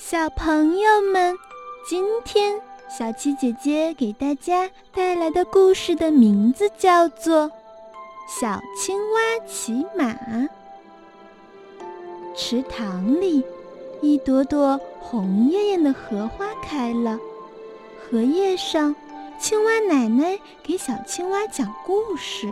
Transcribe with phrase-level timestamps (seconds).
[0.00, 1.36] 小朋友们，
[1.84, 7.46] 今天小七姐姐给大家带来的故事的名字叫做
[8.28, 10.12] 《小青蛙骑马》。
[12.36, 13.44] 池塘里，
[14.00, 17.18] 一朵朵红艳艳的荷花开了。
[18.08, 18.94] 荷叶上，
[19.40, 22.48] 青蛙奶奶给小青蛙讲故事。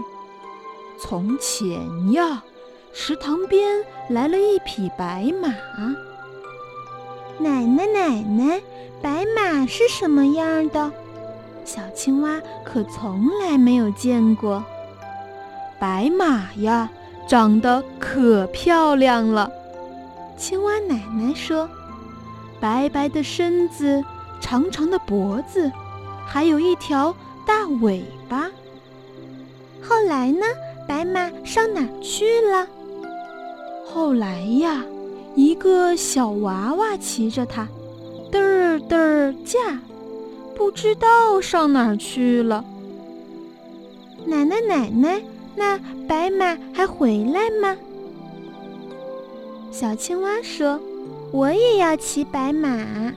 [1.01, 2.43] 从前呀，
[2.93, 5.55] 池塘边来了一匹白马。
[7.39, 8.61] 奶奶，奶奶，
[9.03, 10.90] 白马是什么样的？
[11.64, 14.64] 小青蛙可从来没有见过。
[15.79, 16.89] 白马呀，
[17.26, 19.50] 长得可漂亮了。
[20.36, 21.68] 青蛙奶奶说
[22.61, 24.03] ：“白白的身子，
[24.40, 25.71] 长长的脖子，
[26.26, 27.14] 还有一条
[27.46, 28.50] 大尾巴。”
[29.82, 30.46] 后来呢？
[30.89, 32.67] 白马上哪去了？
[33.84, 34.84] 后来呀。
[35.36, 37.69] 一个小娃娃骑着它，
[38.33, 39.79] 嘚儿嘚儿驾，
[40.56, 42.65] 不知道上哪儿去了。
[44.25, 45.20] 奶奶奶奶，
[45.55, 47.77] 那白马还回来吗？
[49.70, 50.81] 小青蛙说
[51.31, 53.12] ：“我也要骑白马。”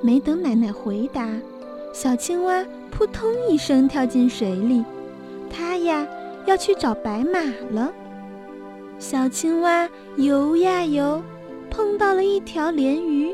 [0.00, 1.28] 没等奶奶回答，
[1.92, 4.84] 小青蛙扑通一声跳进水里，
[5.50, 6.06] 它呀
[6.46, 7.40] 要去找白马
[7.72, 7.92] 了。
[8.98, 11.22] 小青蛙游呀游，
[11.70, 13.32] 碰到了一条鲢鱼。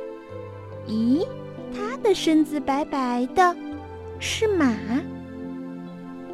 [0.87, 1.27] 咦，
[1.75, 3.57] 它的身子白白的，
[4.19, 4.77] 是马。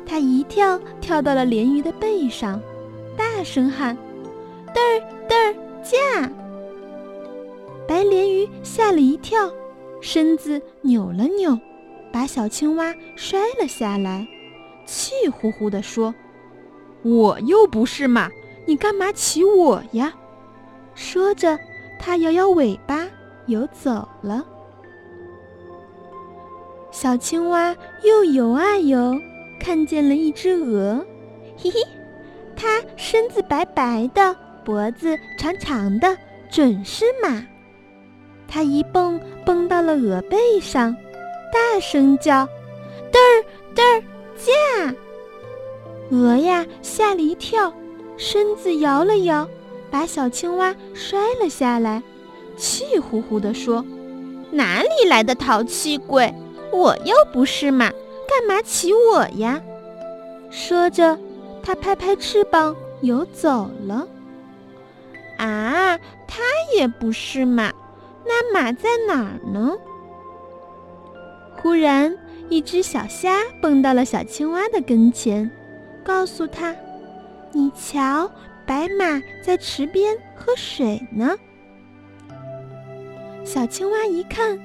[0.05, 2.61] 它一跳跳到了鲢鱼的背上，
[3.17, 3.97] 大声喊
[4.75, 6.29] ：“嘚儿嘚儿驾！”
[7.87, 9.49] 白鲢鱼吓了一跳，
[10.01, 11.57] 身子扭了扭，
[12.13, 14.27] 把小青蛙摔了下来，
[14.85, 16.13] 气呼呼地说
[17.03, 18.29] ：“我又不是马。”
[18.67, 20.13] 你干嘛骑我呀？
[20.95, 21.59] 说着，
[21.99, 23.07] 它摇摇尾巴
[23.47, 24.45] 游走了。
[26.91, 29.15] 小青蛙又游啊游，
[29.61, 31.05] 看见了一只鹅，
[31.57, 31.81] 嘿嘿，
[32.57, 36.17] 它身子白白的，脖子长长的，
[36.51, 37.47] 准是马。
[38.47, 40.95] 它一蹦蹦到了鹅背上，
[41.53, 42.47] 大声叫
[43.11, 43.45] ：“嘚儿
[43.75, 44.03] 嘚儿
[44.37, 44.97] 驾！”
[46.11, 47.73] 鹅呀，吓了一跳。
[48.21, 49.49] 身子摇了摇，
[49.91, 52.03] 把小青蛙摔了下来，
[52.55, 53.83] 气呼呼地说
[54.53, 56.33] ：“哪里来的淘气鬼？
[56.71, 59.59] 我又不是马，干嘛骑我呀？”
[60.53, 61.19] 说着，
[61.63, 64.07] 它拍拍翅膀游走了。
[65.39, 65.99] 啊，
[66.29, 66.43] 它
[66.77, 67.73] 也不是马，
[68.27, 69.73] 那马在哪儿呢？
[71.57, 72.15] 忽然，
[72.51, 75.51] 一只小虾蹦到了小青蛙的跟前，
[76.05, 76.77] 告诉他。
[77.53, 78.31] 你瞧，
[78.65, 81.37] 白马在池边喝水呢。
[83.45, 84.59] 小青蛙一看，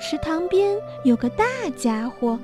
[0.00, 1.44] 池塘边有个大
[1.76, 2.38] 家伙，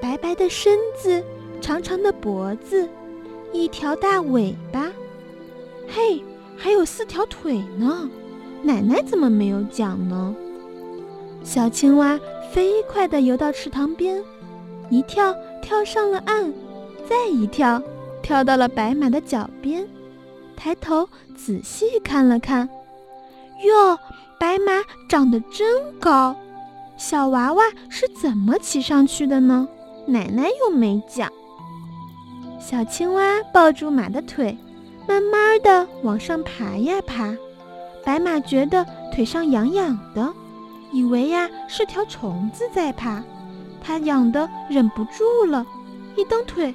[0.00, 1.22] 白白的身子，
[1.60, 2.88] 长长的脖子，
[3.52, 4.92] 一条大尾巴，
[5.88, 6.22] 嘿，
[6.56, 8.08] 还有四条腿呢。
[8.62, 10.34] 奶奶怎么没有讲呢？
[11.42, 12.20] 小青蛙
[12.52, 14.22] 飞快地游到池塘边，
[14.88, 16.52] 一跳跳上了岸，
[17.08, 17.82] 再一跳。
[18.22, 19.86] 跳到了白马的脚边，
[20.56, 22.68] 抬头仔细看了看，
[23.64, 23.98] 哟，
[24.38, 24.72] 白马
[25.08, 26.34] 长得真高，
[26.96, 29.68] 小娃娃是怎么骑上去的呢？
[30.06, 31.30] 奶奶又没讲。
[32.60, 34.56] 小青蛙抱住马的腿，
[35.06, 37.36] 慢慢的往上爬呀爬，
[38.04, 40.32] 白马觉得腿上痒痒的，
[40.92, 43.22] 以为呀是条虫子在爬，
[43.82, 45.66] 它痒的忍不住了，
[46.16, 46.72] 一蹬腿。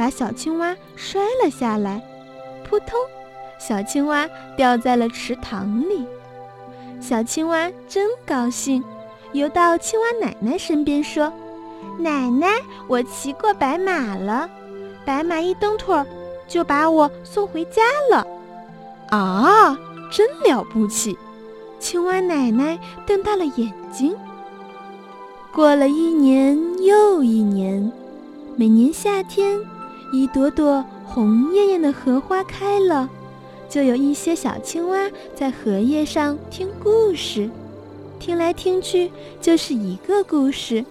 [0.00, 2.00] 把小青蛙摔了下来，
[2.64, 2.98] 扑通，
[3.58, 6.06] 小青蛙掉在了池塘里。
[7.02, 8.82] 小青蛙真高兴，
[9.32, 11.30] 游到青蛙奶奶身边说
[12.00, 12.48] ：“奶奶，
[12.88, 14.48] 我骑过白马了，
[15.04, 16.06] 白马一蹬腿儿
[16.48, 18.26] 就把我送回家了。”
[19.14, 19.78] 啊，
[20.10, 21.14] 真了不起！
[21.78, 24.16] 青蛙奶奶瞪大了眼睛。
[25.52, 27.92] 过了一年又一年，
[28.56, 29.60] 每年夏天。
[30.12, 33.08] 一朵朵红艳艳的荷花开了，
[33.68, 37.48] 就有一些小青蛙在荷叶上听故事，
[38.18, 39.10] 听来听去
[39.40, 40.84] 就是一个故事。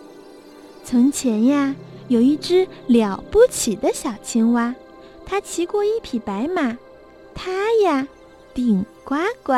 [0.85, 1.75] 从前呀，
[2.07, 4.73] 有一只了不起的小青蛙，
[5.25, 6.77] 它骑过一匹白马，
[7.35, 7.51] 它
[7.83, 8.07] 呀
[8.53, 9.53] 顶呱呱。